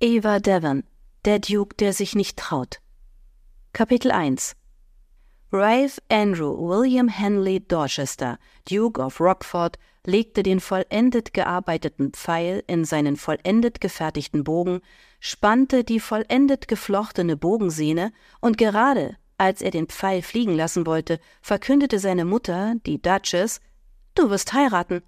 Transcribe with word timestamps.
Eva 0.00 0.40
Devon, 0.40 0.82
der 1.24 1.38
Duke, 1.38 1.76
der 1.76 1.92
sich 1.92 2.16
nicht 2.16 2.36
traut. 2.36 2.80
Kapitel 3.72 4.10
1 4.10 4.56
Ralph 5.52 6.02
Andrew 6.08 6.68
William 6.68 7.08
Henley 7.08 7.60
Dorchester, 7.60 8.38
Duke 8.68 9.00
of 9.00 9.20
Rockford, 9.20 9.78
legte 10.04 10.42
den 10.42 10.58
vollendet 10.58 11.32
gearbeiteten 11.32 12.12
Pfeil 12.12 12.64
in 12.66 12.84
seinen 12.84 13.16
vollendet 13.16 13.80
gefertigten 13.80 14.42
Bogen, 14.42 14.80
spannte 15.20 15.84
die 15.84 16.00
vollendet 16.00 16.66
geflochtene 16.66 17.36
Bogensehne, 17.36 18.12
und 18.40 18.58
gerade 18.58 19.16
als 19.38 19.62
er 19.62 19.70
den 19.70 19.86
Pfeil 19.86 20.22
fliegen 20.22 20.56
lassen 20.56 20.86
wollte, 20.86 21.20
verkündete 21.40 22.00
seine 22.00 22.24
Mutter, 22.24 22.74
die 22.84 23.00
Duchess, 23.00 23.60
Du 24.16 24.28
wirst 24.28 24.52
heiraten. 24.52 25.02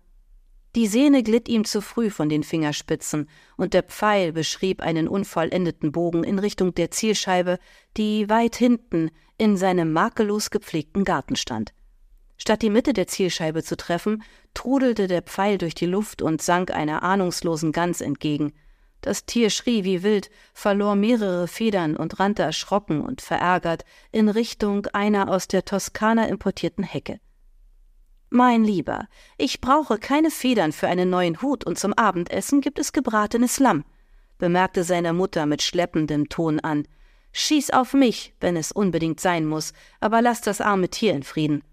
Die 0.77 0.89
Sehne 0.89 1.23
glitt 1.23 1.49
ihm 1.49 1.65
zu 1.65 1.81
früh 1.81 2.11
von 2.11 2.29
den 2.29 2.43
Fingerspitzen, 2.43 3.31
und 3.57 3.73
der 3.73 3.83
Pfeil 3.83 4.35
beschrieb 4.35 4.83
einen 4.83 5.09
unvollendeten 5.09 5.91
Bogen 5.91 6.23
in 6.23 6.39
Richtung 6.39 6.75
der 6.75 6.91
Zielscheibe, 6.91 7.59
die 7.97 8.29
weit 8.29 8.57
hinten 8.57 9.11
in 9.39 9.57
seinem 9.57 9.95
makellos 9.95 10.51
gepflegten 10.51 11.05
Garten 11.05 11.35
stand. 11.35 11.73
Statt 12.37 12.61
die 12.61 12.69
Mitte 12.69 12.93
der 12.93 13.07
Zielscheibe 13.07 13.63
zu 13.63 13.79
treffen, 13.79 14.23
trudelte 14.53 15.07
der 15.07 15.23
Pfeil 15.23 15.57
durch 15.57 15.75
die 15.75 15.87
Luft 15.87 16.21
und 16.21 16.43
sank 16.43 16.71
einer 16.71 17.03
ahnungslosen 17.03 17.73
Gans 17.73 18.03
entgegen. 18.03 18.53
Das 19.01 19.25
Tier 19.25 19.49
schrie 19.49 19.85
wie 19.85 20.03
wild, 20.03 20.29
verlor 20.53 20.95
mehrere 20.95 21.49
Federn 21.49 21.97
und 21.97 22.21
rannte 22.21 22.43
erschrocken 22.43 23.01
und 23.01 23.23
verärgert 23.23 23.87
in 24.13 24.29
Richtung 24.29 24.85
einer 24.89 25.31
aus 25.31 25.49
der 25.49 25.65
Toskana 25.65 26.27
importierten 26.27 26.85
Hecke. 26.85 27.19
Mein 28.37 28.65
Lieber, 28.65 29.09
ich 29.39 29.63
brauche 29.63 29.97
keine 29.97 30.31
Federn 30.31 30.73
für 30.73 30.89
einen 30.89 31.09
neuen 31.09 31.41
Hut 31.41 31.65
und 31.65 31.79
zum 31.79 31.95
Abendessen 31.95 32.61
gibt 32.61 32.79
es 32.79 32.93
gebratenes 32.93 33.59
Lamm, 33.59 33.87
bemerkte 34.37 34.85
seine 34.85 35.15
Mutter 35.15 35.47
mit 35.47 35.63
schleppendem 35.63 36.29
Ton 36.29 36.61
an. 36.61 36.87
Schieß 37.33 37.71
auf 37.71 37.95
mich, 37.95 38.35
wenn 38.39 38.59
es 38.59 38.73
unbedingt 38.73 39.21
sein 39.21 39.47
muss, 39.47 39.73
aber 40.01 40.21
lass 40.21 40.43
das 40.43 40.61
arme 40.61 40.91
Tier 40.91 41.15
in 41.15 41.23
Frieden. 41.23 41.65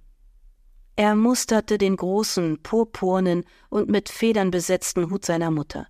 Er 0.95 1.15
musterte 1.15 1.77
den 1.77 1.97
großen, 1.97 2.63
purpurnen 2.63 3.43
und 3.69 3.89
mit 3.89 4.07
Federn 4.07 4.49
besetzten 4.49 5.09
Hut 5.09 5.25
seiner 5.25 5.51
Mutter. 5.51 5.87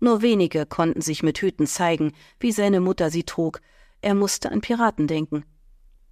Nur 0.00 0.22
wenige 0.22 0.64
konnten 0.64 1.02
sich 1.02 1.22
mit 1.22 1.42
Hüten 1.42 1.66
zeigen, 1.66 2.14
wie 2.40 2.52
seine 2.52 2.80
Mutter 2.80 3.10
sie 3.10 3.24
trug. 3.24 3.60
Er 4.00 4.14
musste 4.14 4.50
an 4.50 4.62
Piraten 4.62 5.08
denken. 5.08 5.44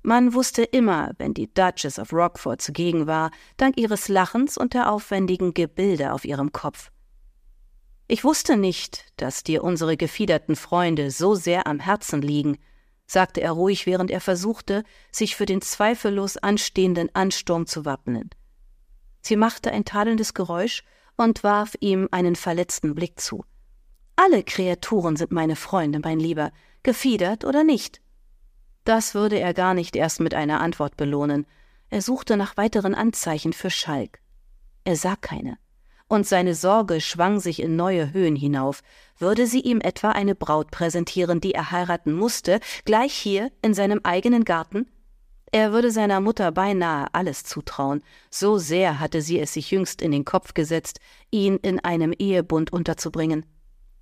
Man 0.07 0.35
wusste 0.35 0.65
immer, 0.65 1.13
wenn 1.17 1.33
die 1.33 1.53
Duchess 1.55 1.99
of 1.99 2.13
Rockford 2.13 2.61
zugegen 2.61 3.07
war, 3.07 3.31
dank 3.57 3.79
ihres 3.79 4.09
Lachens 4.09 4.59
und 4.59 4.75
der 4.75 4.93
aufwendigen 4.93 5.55
Gebilde 5.55 6.13
auf 6.13 6.27
ihrem 6.27 6.53
Kopf. 6.53 6.91
Ich 8.07 8.23
wusste 8.23 8.59
nicht, 8.59 9.07
dass 9.17 9.45
dir 9.45 9.65
unsere 9.65 9.97
gefiederten 9.97 10.57
Freunde 10.57 11.11
so 11.11 11.35
sehr 11.35 11.67
am 11.67 11.81
Herzen 11.81 12.21
liegen, 12.21 12.59
sagte 13.07 13.41
er 13.41 13.53
ruhig, 13.53 13.87
während 13.87 14.11
er 14.11 14.21
versuchte, 14.21 14.85
sich 15.11 15.37
für 15.37 15.47
den 15.47 15.63
zweifellos 15.63 16.37
anstehenden 16.37 17.09
Ansturm 17.15 17.67
zu 17.67 17.87
wappnen. 17.87 18.29
Sie 19.23 19.37
machte 19.37 19.73
ein 19.73 19.87
tadelndes 19.87 20.35
Geräusch 20.35 20.85
und 21.17 21.43
warf 21.43 21.77
ihm 21.81 22.11
einen 22.11 22.37
verletzten 22.37 22.95
Blick 22.95 23.19
zu. 23.19 23.43
Alle 24.17 24.43
Kreaturen 24.43 25.17
sind 25.17 25.33
meine 25.33 25.57
Freunde, 25.57 26.01
mein 26.01 26.21
Lieber, 26.21 26.53
gefiedert 26.83 27.47
oder 27.47 27.65
nicht. 27.65 28.03
Das 28.85 29.15
würde 29.15 29.39
er 29.39 29.55
gar 29.55 29.75
nicht 29.75 29.97
erst 29.97 30.21
mit 30.21 30.35
einer 30.35 30.61
Antwort 30.61 30.97
belohnen. 30.97 31.47
Er 31.91 32.03
suchte 32.03 32.37
nach 32.37 32.57
weiteren 32.57 32.95
Anzeichen 32.95 33.53
für 33.53 33.71
Schalk. 33.71 34.21
Er 34.85 34.97
sah 34.97 35.17
keine 35.17 35.59
und 36.09 36.27
seine 36.27 36.55
Sorge 36.55 37.01
schwang 37.01 37.41
sich 37.41 37.61
in 37.61 37.77
neue 37.77 38.13
Höhen 38.13 38.37
hinauf. 38.37 38.83
Würde 39.19 39.47
sie 39.47 39.61
ihm 39.61 39.81
etwa 39.81 40.11
eine 40.11 40.35
Braut 40.35 40.71
präsentieren, 40.71 41.41
die 41.41 41.53
er 41.53 41.71
heiraten 41.71 42.13
musste, 42.13 42.61
gleich 42.85 43.15
hier 43.15 43.51
in 43.63 43.75
seinem 43.75 44.01
eigenen 44.03 44.45
Garten? 44.45 44.87
Er 45.51 45.73
würde 45.73 45.91
seiner 45.91 46.21
Mutter 46.21 46.51
beinahe 46.51 47.07
alles 47.13 47.45
zutrauen, 47.45 48.03
so 48.29 48.59
sehr 48.59 48.99
hatte 48.99 49.23
sie 49.23 49.39
es 49.39 49.53
sich 49.53 49.71
jüngst 49.71 50.03
in 50.03 50.11
den 50.11 50.25
Kopf 50.25 50.53
gesetzt, 50.53 50.99
ihn 51.31 51.57
in 51.59 51.79
einem 51.81 52.13
Ehebund 52.13 52.73
unterzubringen. 52.73 53.47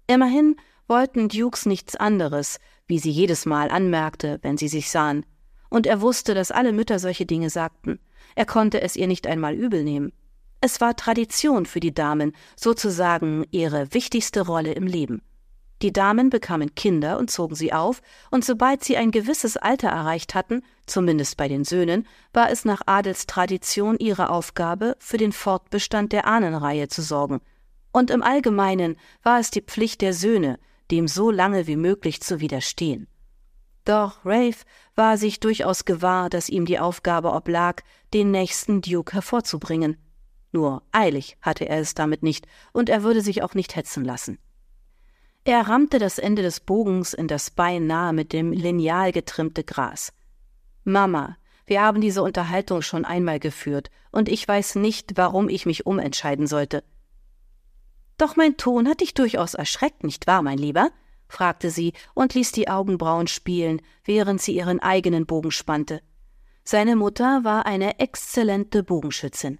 Immerhin 0.07 0.57
wollten 0.89 1.29
Dukes 1.29 1.67
nichts 1.67 1.97
anderes, 1.97 2.59
wie 2.87 2.99
sie 2.99 3.11
jedes 3.11 3.47
Mal 3.47 3.71
anmerkte, 3.71 4.39
wenn 4.43 4.57
sie 4.57 4.69
sich 4.69 4.91
sahen, 4.91 5.25
und 5.71 5.87
er 5.87 6.01
wusste, 6.03 6.35
dass 6.35 6.51
alle 6.51 6.73
Mütter 6.73 6.99
solche 6.99 7.25
Dinge 7.25 7.49
sagten. 7.49 7.99
Er 8.35 8.45
konnte 8.45 8.83
es 8.83 8.95
ihr 8.95 9.07
nicht 9.07 9.27
einmal 9.27 9.55
übel 9.55 9.85
nehmen. 9.85 10.13
Es 10.61 10.81
war 10.81 10.95
Tradition 10.95 11.67
für 11.67 11.81
die 11.81 11.95
Damen, 11.95 12.33
sozusagen 12.57 13.45
ihre 13.51 13.93
wichtigste 13.95 14.43
Rolle 14.43 14.73
im 14.73 14.87
Leben. 14.87 15.23
Die 15.83 15.93
Damen 15.93 16.31
bekamen 16.31 16.77
Kinder 16.77 17.19
und 17.19 17.31
zogen 17.31 17.57
sie 17.57 17.73
auf, 17.73 18.03
und 18.31 18.45
sobald 18.45 18.85
sie 18.85 18.97
ein 18.97 19.11
gewisses 19.11 19.57
Alter 19.57 19.89
erreicht 19.89 20.37
hatten, 20.37 20.63
zumindest 20.87 21.37
bei 21.37 21.49
den 21.49 21.65
Söhnen, 21.65 22.07
war 22.33 22.51
es 22.51 22.65
nach 22.65 22.83
Adelstradition 22.87 23.97
ihre 23.99 24.31
Aufgabe, 24.31 24.95
für 25.01 25.17
den 25.17 25.33
Fortbestand 25.33 26.13
der 26.13 26.29
Ahnenreihe 26.29 26.87
zu 26.87 27.03
sorgen. 27.03 27.41
Und 27.93 28.11
im 28.11 28.23
Allgemeinen 28.23 28.97
war 29.25 29.41
es 29.41 29.51
die 29.51 29.63
Pflicht 29.63 30.03
der 30.03 30.15
Söhne, 30.15 30.61
dem 30.93 31.09
so 31.09 31.31
lange 31.31 31.67
wie 31.67 31.77
möglich 31.77 32.21
zu 32.21 32.39
widerstehen. 32.39 33.09
Doch 33.85 34.25
Rafe 34.25 34.65
war 34.95 35.17
sich 35.17 35.41
durchaus 35.41 35.85
gewahr, 35.85 36.31
dass 36.31 36.49
ihm 36.49 36.67
die 36.67 36.79
Aufgabe 36.79 37.33
oblag, 37.33 37.83
den 38.15 38.31
nächsten 38.31 38.81
Duke 38.81 39.15
hervorzubringen. 39.15 39.97
Nur 40.53 40.83
eilig 40.93 41.37
hatte 41.41 41.69
er 41.69 41.81
es 41.81 41.95
damit 41.95 42.23
nicht, 42.23 42.47
und 42.73 42.89
er 42.89 43.03
würde 43.03 43.23
sich 43.23 43.43
auch 43.43 43.55
nicht 43.55 43.75
hetzen 43.75 44.05
lassen. 44.05 44.39
Er 45.45 45.67
rammte 45.67 45.99
das 45.99 46.19
Ende 46.19 46.43
des 46.43 46.61
Bogens 46.61 47.15
in 47.15 47.27
das 47.27 47.51
beinahe 47.51 48.13
mit 48.13 48.33
dem 48.33 48.53
Lineal 48.53 49.11
getrimmte 49.11 49.65
Gras. 49.65 50.13
Mama, 50.85 51.37
wir 51.67 51.81
haben 51.81 52.01
diese 52.01 52.23
Unterhaltung 52.23 52.83
schon 52.83 53.05
einmal 53.05 53.41
geführt, 53.41 53.91
und 54.13 54.29
ich 54.29 54.47
weiß 54.47 54.77
nicht, 54.77 55.17
warum 55.17 55.49
ich 55.49 55.67
mich 55.67 55.87
umentscheiden 55.87 56.47
sollte. 56.47 56.85
Doch 58.23 58.37
mein 58.37 58.57
Ton 58.57 58.87
hat 58.89 59.01
dich 59.01 59.15
durchaus 59.15 59.55
erschreckt, 59.55 60.05
nicht 60.05 60.29
wahr, 60.29 60.43
mein 60.43 60.57
Lieber? 60.57 60.93
fragte 61.27 61.71
sie 61.71 61.93
und 62.15 62.35
ließ 62.35 62.53
die 62.53 62.69
Augenbrauen 62.69 63.27
spielen, 63.27 63.83
während 64.05 64.41
sie 64.41 64.55
ihren 64.55 64.79
eigenen 64.79 65.27
Bogen 65.27 65.51
spannte. 65.51 66.03
Seine 66.63 66.95
Mutter 66.95 67.43
war 67.43 67.67
eine 67.67 67.99
exzellente 67.99 68.85
Bogenschützin. 68.85 69.59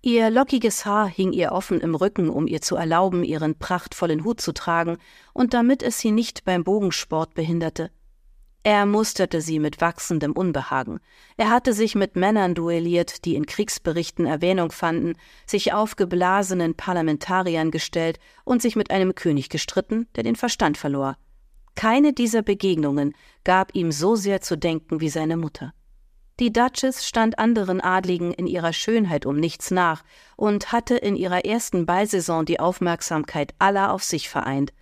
Ihr 0.00 0.30
lockiges 0.30 0.84
Haar 0.84 1.06
hing 1.06 1.32
ihr 1.32 1.52
offen 1.52 1.80
im 1.80 1.94
Rücken, 1.94 2.28
um 2.28 2.48
ihr 2.48 2.60
zu 2.60 2.74
erlauben, 2.74 3.22
ihren 3.22 3.56
prachtvollen 3.56 4.24
Hut 4.24 4.40
zu 4.40 4.52
tragen 4.52 4.98
und 5.32 5.54
damit 5.54 5.84
es 5.84 6.00
sie 6.00 6.10
nicht 6.10 6.44
beim 6.44 6.64
Bogensport 6.64 7.34
behinderte. 7.34 7.92
Er 8.64 8.86
musterte 8.86 9.40
sie 9.40 9.58
mit 9.58 9.80
wachsendem 9.80 10.32
Unbehagen. 10.32 11.00
Er 11.36 11.50
hatte 11.50 11.72
sich 11.72 11.96
mit 11.96 12.14
Männern 12.14 12.54
duelliert, 12.54 13.24
die 13.24 13.34
in 13.34 13.44
Kriegsberichten 13.44 14.24
Erwähnung 14.24 14.70
fanden, 14.70 15.14
sich 15.46 15.72
aufgeblasenen 15.72 16.76
Parlamentariern 16.76 17.72
gestellt 17.72 18.20
und 18.44 18.62
sich 18.62 18.76
mit 18.76 18.92
einem 18.92 19.16
König 19.16 19.48
gestritten, 19.48 20.06
der 20.14 20.22
den 20.22 20.36
Verstand 20.36 20.78
verlor. 20.78 21.16
Keine 21.74 22.12
dieser 22.12 22.42
Begegnungen 22.42 23.14
gab 23.42 23.74
ihm 23.74 23.90
so 23.90 24.14
sehr 24.14 24.40
zu 24.40 24.56
denken 24.56 25.00
wie 25.00 25.08
seine 25.08 25.36
Mutter. 25.36 25.72
Die 26.38 26.52
Duchess 26.52 27.06
stand 27.06 27.38
anderen 27.38 27.80
Adligen 27.80 28.32
in 28.32 28.46
ihrer 28.46 28.72
Schönheit 28.72 29.26
um 29.26 29.36
nichts 29.36 29.70
nach 29.70 30.02
und 30.36 30.72
hatte 30.72 30.96
in 30.96 31.16
ihrer 31.16 31.44
ersten 31.44 31.84
Ballsaison 31.84 32.44
die 32.44 32.60
Aufmerksamkeit 32.60 33.54
aller 33.58 33.92
auf 33.92 34.02
sich 34.04 34.28
vereint. 34.28 34.72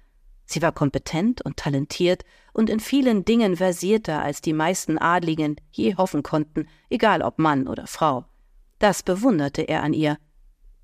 Sie 0.53 0.63
war 0.63 0.73
kompetent 0.73 1.43
und 1.43 1.59
talentiert 1.59 2.25
und 2.53 2.71
in 2.71 2.81
vielen 2.81 3.25
Dingen 3.25 3.57
versierter, 3.57 4.21
als 4.21 4.41
die 4.41 4.53
meisten 4.53 4.99
Adligen 4.99 5.55
je 5.71 5.95
hoffen 5.95 6.25
konnten, 6.25 6.67
egal 6.89 7.23
ob 7.23 7.39
Mann 7.39 7.69
oder 7.69 7.87
Frau. 7.87 8.25
Das 8.81 9.05
bewunderte 9.05 9.63
er 9.63 9.85
an 9.85 9.93
ihr. 9.93 10.19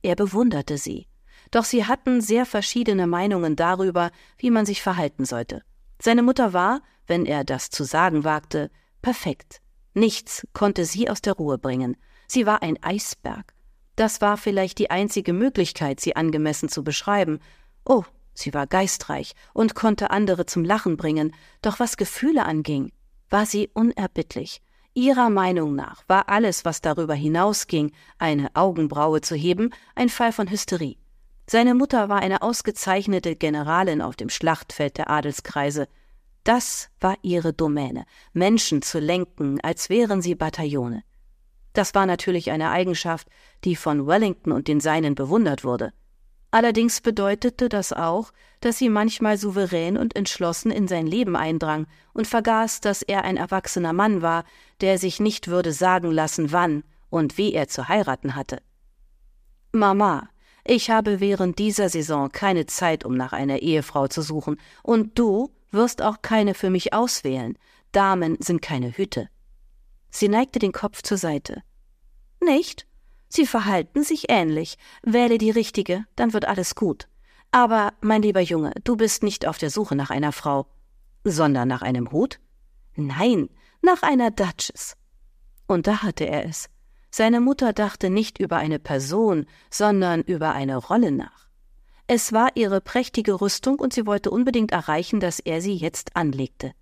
Er 0.03 0.15
bewunderte 0.15 0.79
sie. 0.79 1.09
Doch 1.51 1.65
sie 1.65 1.85
hatten 1.85 2.21
sehr 2.21 2.47
verschiedene 2.47 3.09
Meinungen 3.09 3.57
darüber, 3.57 4.13
wie 4.39 4.53
man 4.53 4.67
sich 4.67 4.83
verhalten 4.83 5.25
sollte. 5.25 5.63
Seine 6.01 6.23
Mutter 6.23 6.53
war, 6.53 6.81
wenn 7.09 7.27
er 7.27 7.43
das 7.43 7.69
zu 7.69 7.83
sagen 7.83 8.23
wagte, 8.23 8.71
perfekt. 9.03 9.61
Nichts 9.95 10.47
konnte 10.53 10.85
sie 10.85 11.11
aus 11.11 11.23
der 11.23 11.33
Ruhe 11.33 11.59
bringen. 11.59 11.97
Sie 12.29 12.47
war 12.47 12.63
ein 12.63 12.81
Eisberg. 12.85 13.53
Das 13.97 14.21
war 14.21 14.37
vielleicht 14.37 14.79
die 14.79 14.91
einzige 14.91 15.33
Möglichkeit, 15.33 15.99
sie 15.99 16.15
angemessen 16.15 16.69
zu 16.69 16.85
beschreiben. 16.85 17.41
Oh, 17.85 18.05
sie 18.39 18.55
war 18.55 18.67
geistreich 18.67 19.35
und 19.53 19.75
konnte 19.75 20.11
andere 20.11 20.47
zum 20.47 20.65
Lachen 20.65 20.97
bringen, 20.97 21.35
doch 21.63 21.81
was 21.81 21.97
Gefühle 21.97 22.45
anging, 22.45 22.93
war 23.31 23.47
sie 23.47 23.71
unerbittlich. 23.75 24.61
Ihrer 24.95 25.29
Meinung 25.29 25.75
nach 25.75 26.05
war 26.09 26.29
alles, 26.29 26.65
was 26.65 26.81
darüber 26.81 27.15
hinausging, 27.15 27.93
eine 28.19 28.49
Augenbraue 28.55 29.21
zu 29.21 29.35
heben, 29.35 29.71
ein 29.95 30.09
Fall 30.09 30.33
von 30.33 30.51
Hysterie. 30.51 30.97
Seine 31.49 31.75
Mutter 31.75 32.09
war 32.09 32.21
eine 32.21 32.43
ausgezeichnete 32.43 33.37
Generalin 33.37 34.01
auf 34.01 34.17
dem 34.17 34.31
Schlachtfeld 34.31 34.99
der 34.99 35.11
Adelskreise. 35.11 35.87
Das 36.45 36.89
war 37.01 37.17
ihre 37.23 37.53
Domäne, 37.53 38.07
Menschen 38.33 38.81
zu 38.83 38.99
lenken, 38.99 39.61
als 39.61 39.91
wären 39.91 40.23
sie 40.23 40.35
Bataillone. 40.35 41.03
Das 41.73 41.95
war 41.95 42.07
natürlich 42.07 42.51
eine 42.51 42.71
Eigenschaft, 42.71 43.29
die 43.65 43.77
von 43.77 44.07
Wellington 44.07 44.53
und 44.53 44.67
den 44.67 44.81
Seinen 44.81 45.15
bewundert 45.15 45.63
wurde. 45.63 45.93
Allerdings 46.57 47.03
bedeutete 47.03 47.69
das 47.69 47.93
auch, 47.93 48.33
dass 48.61 48.79
sie 48.79 48.89
manchmal 48.89 49.37
souverän 49.37 49.99
und 49.99 50.17
entschlossen 50.17 50.71
in 50.71 50.89
sein 50.89 51.07
Leben 51.07 51.37
eindrang 51.37 51.87
und 52.15 52.27
vergaß, 52.27 52.81
dass 52.81 53.03
er 53.03 53.25
ein 53.25 53.37
erwachsener 53.37 53.93
Mann 53.93 54.23
war, 54.23 54.43
der 54.81 54.97
sich 54.97 55.21
nicht 55.21 55.49
würde 55.49 55.75
sagen 55.75 56.11
lassen, 56.11 56.53
wann 56.53 56.83
und 57.11 57.37
wie 57.37 57.53
er 57.53 57.69
zu 57.69 57.89
heiraten 57.89 58.35
hatte. 58.35 58.63
Mama, 59.73 60.31
ich 60.65 60.89
habe 60.89 61.21
während 61.21 61.59
dieser 61.59 61.91
Saison 61.91 62.33
keine 62.33 62.65
Zeit, 62.65 63.05
um 63.05 63.19
nach 63.19 63.35
einer 63.35 63.59
Ehefrau 63.59 64.09
zu 64.09 64.23
suchen, 64.23 64.57
und 64.83 65.19
du 65.19 65.51
wirst 65.73 66.01
auch 66.01 66.23
keine 66.23 66.55
für 66.55 66.71
mich 66.71 66.95
auswählen. 66.95 67.59
Damen 67.93 68.39
sind 68.41 68.63
keine 68.63 68.97
Hüte. 68.97 69.29
Sie 70.09 70.29
neigte 70.31 70.59
den 70.59 70.73
Kopf 70.73 71.03
zur 71.03 71.19
Seite. 71.19 71.63
Nicht? 72.41 72.87
Sie 73.29 73.47
verhalten 73.47 74.03
sich 74.03 74.27
ähnlich. 74.29 74.79
Wähle 75.03 75.39
die 75.39 75.51
richtige, 75.51 76.05
dann 76.17 76.33
wird 76.33 76.47
alles 76.47 76.75
gut. 76.75 77.09
Aber, 77.51 77.93
mein 78.01 78.23
lieber 78.23 78.41
Junge, 78.41 78.73
du 78.85 78.97
bist 78.97 79.23
nicht 79.23 79.47
auf 79.47 79.59
der 79.59 79.71
Suche 79.71 79.97
nach 79.97 80.11
einer 80.11 80.33
Frau, 80.33 80.67
sondern 81.25 81.69
nach 81.69 81.83
einem 81.83 82.13
Hut? 82.13 82.39
Nein, 82.95 83.49
nach 83.83 84.03
einer 84.03 84.31
Duchess. 84.31 84.97
Und 85.67 85.87
da 85.87 86.03
hatte 86.03 86.25
er 86.25 86.45
es. 86.47 86.69
Seine 87.11 87.41
Mutter 87.41 87.73
dachte 87.73 88.11
nicht 88.11 88.39
über 88.39 88.57
eine 88.57 88.79
Person, 88.79 89.47
sondern 89.71 90.23
über 90.23 90.53
eine 90.53 90.77
Rolle 90.77 91.11
nach. 91.13 91.49
Es 92.07 92.33
war 92.33 92.51
ihre 92.55 92.81
prächtige 92.81 93.41
Rüstung 93.41 93.81
und 93.81 93.93
sie 93.93 94.07
wollte 94.07 94.31
unbedingt 94.31 94.71
erreichen, 94.71 95.19
dass 95.19 95.41
er 95.41 95.61
sie 95.61 95.75
jetzt 95.75 96.15
anlegte. 96.15 96.73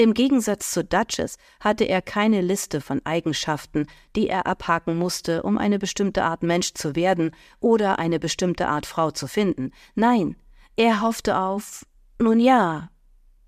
Im 0.00 0.14
Gegensatz 0.14 0.70
zu 0.70 0.84
Duchess 0.84 1.38
hatte 1.58 1.82
er 1.82 2.00
keine 2.00 2.40
Liste 2.40 2.80
von 2.80 3.04
Eigenschaften, 3.04 3.88
die 4.14 4.28
er 4.28 4.46
abhaken 4.46 4.96
musste, 4.96 5.42
um 5.42 5.58
eine 5.58 5.80
bestimmte 5.80 6.22
Art 6.22 6.44
Mensch 6.44 6.72
zu 6.74 6.94
werden 6.94 7.32
oder 7.58 7.98
eine 7.98 8.20
bestimmte 8.20 8.68
Art 8.68 8.86
Frau 8.86 9.10
zu 9.10 9.26
finden. 9.26 9.72
Nein, 9.96 10.36
er 10.76 11.00
hoffte 11.00 11.36
auf, 11.36 11.84
nun 12.20 12.38
ja, 12.38 12.90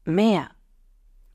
mehr. 0.05 0.51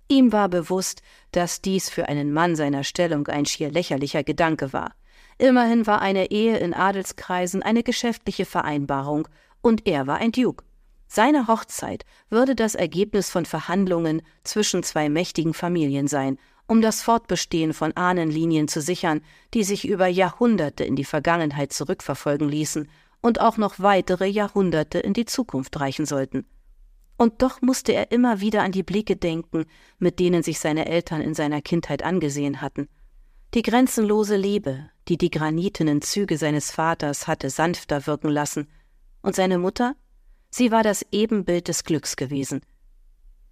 Ihm 0.09 0.33
war 0.33 0.49
bewusst, 0.49 1.01
dass 1.31 1.61
dies 1.61 1.89
für 1.89 2.09
einen 2.09 2.33
Mann 2.33 2.57
seiner 2.57 2.83
Stellung 2.83 3.25
ein 3.27 3.45
schier 3.45 3.71
lächerlicher 3.71 4.25
Gedanke 4.25 4.73
war. 4.73 4.95
Immerhin 5.37 5.87
war 5.87 6.01
eine 6.01 6.29
Ehe 6.29 6.57
in 6.57 6.73
Adelskreisen 6.73 7.63
eine 7.63 7.83
geschäftliche 7.83 8.45
Vereinbarung, 8.45 9.29
und 9.61 9.87
er 9.87 10.07
war 10.07 10.17
ein 10.17 10.33
Duke. 10.33 10.65
Seine 11.07 11.47
Hochzeit 11.47 12.05
würde 12.29 12.55
das 12.55 12.75
Ergebnis 12.75 13.29
von 13.29 13.45
Verhandlungen 13.45 14.21
zwischen 14.43 14.83
zwei 14.83 15.09
mächtigen 15.09 15.53
Familien 15.53 16.07
sein, 16.07 16.37
um 16.67 16.81
das 16.81 17.01
Fortbestehen 17.01 17.73
von 17.73 17.95
Ahnenlinien 17.95 18.67
zu 18.67 18.81
sichern, 18.81 19.21
die 19.53 19.63
sich 19.63 19.87
über 19.87 20.07
Jahrhunderte 20.07 20.83
in 20.83 20.95
die 20.95 21.05
Vergangenheit 21.05 21.73
zurückverfolgen 21.73 22.49
ließen 22.49 22.89
und 23.21 23.39
auch 23.39 23.57
noch 23.57 23.79
weitere 23.79 24.27
Jahrhunderte 24.27 24.99
in 24.99 25.13
die 25.13 25.25
Zukunft 25.25 25.79
reichen 25.79 26.05
sollten. 26.05 26.45
Und 27.17 27.41
doch 27.41 27.61
musste 27.61 27.93
er 27.93 28.11
immer 28.11 28.41
wieder 28.41 28.63
an 28.63 28.71
die 28.71 28.83
Blicke 28.83 29.15
denken, 29.15 29.65
mit 29.99 30.19
denen 30.19 30.43
sich 30.43 30.59
seine 30.59 30.85
Eltern 30.85 31.21
in 31.21 31.33
seiner 31.33 31.61
Kindheit 31.61 32.03
angesehen 32.03 32.61
hatten. 32.61 32.89
Die 33.53 33.61
grenzenlose 33.61 34.35
Liebe, 34.35 34.89
die 35.07 35.17
die 35.17 35.29
granitenen 35.29 36.01
Züge 36.01 36.37
seines 36.37 36.71
Vaters 36.71 37.25
hatte 37.27 37.49
sanfter 37.49 38.05
wirken 38.05 38.29
lassen, 38.29 38.67
und 39.21 39.35
seine 39.35 39.57
Mutter 39.57 39.95
Sie 40.57 40.71
war 40.71 40.83
das 40.83 41.05
Ebenbild 41.11 41.67
des 41.67 41.83
Glücks 41.83 42.15
gewesen. 42.15 42.61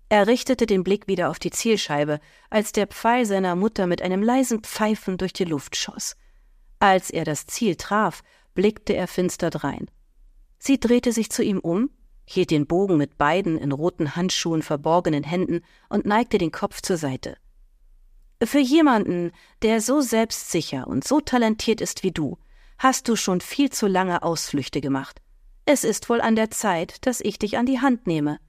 Er 0.07 0.25
richtete 0.25 0.65
den 0.65 0.85
Blick 0.85 1.05
wieder 1.05 1.29
auf 1.29 1.37
die 1.37 1.49
Zielscheibe, 1.49 2.21
als 2.49 2.71
der 2.71 2.87
Pfeil 2.87 3.25
seiner 3.25 3.57
Mutter 3.57 3.87
mit 3.87 4.01
einem 4.01 4.23
leisen 4.23 4.61
Pfeifen 4.61 5.17
durch 5.17 5.33
die 5.33 5.43
Luft 5.43 5.75
schoss. 5.75 6.15
Als 6.79 7.09
er 7.09 7.25
das 7.25 7.45
Ziel 7.45 7.75
traf, 7.75 8.23
blickte 8.53 8.93
er 8.95 9.09
finster 9.09 9.49
drein. 9.49 9.91
Sie 10.59 10.79
drehte 10.79 11.11
sich 11.11 11.29
zu 11.29 11.43
ihm 11.43 11.59
um, 11.59 11.89
hielt 12.23 12.51
den 12.51 12.67
Bogen 12.67 12.95
mit 12.95 13.17
beiden 13.17 13.57
in 13.57 13.73
roten 13.73 14.15
Handschuhen 14.15 14.61
verborgenen 14.61 15.25
Händen 15.25 15.59
und 15.89 16.05
neigte 16.05 16.37
den 16.37 16.53
Kopf 16.53 16.81
zur 16.81 16.95
Seite. 16.95 17.35
Für 18.41 18.59
jemanden, 18.59 19.33
der 19.61 19.81
so 19.81 19.99
selbstsicher 19.99 20.87
und 20.87 21.03
so 21.03 21.19
talentiert 21.19 21.81
ist 21.81 22.03
wie 22.03 22.11
du, 22.11 22.37
hast 22.77 23.09
du 23.09 23.17
schon 23.17 23.41
viel 23.41 23.69
zu 23.71 23.87
lange 23.87 24.23
Ausflüchte 24.23 24.79
gemacht. 24.79 25.19
Es 25.65 25.85
ist 25.85 26.09
wohl 26.09 26.19
an 26.19 26.35
der 26.35 26.51
Zeit, 26.51 27.05
dass 27.05 27.21
ich 27.21 27.39
dich 27.39 27.57
an 27.57 27.65
die 27.65 27.79
Hand 27.79 28.05
nehme. 28.05 28.39